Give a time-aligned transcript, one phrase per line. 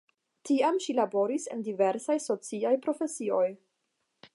[0.49, 3.49] Tiam ŝi laboris en diversaj sociaj profesioj.